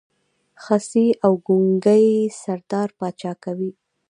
[0.63, 2.07] خصي او ګونګی
[2.41, 3.71] سردار پاچا کوي.